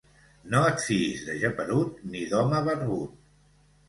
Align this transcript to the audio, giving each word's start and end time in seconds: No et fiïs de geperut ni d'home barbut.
No 0.53 0.61
et 0.69 0.79
fiïs 0.85 1.19
de 1.27 1.35
geperut 1.43 1.99
ni 2.13 2.23
d'home 2.31 2.63
barbut. 2.69 3.13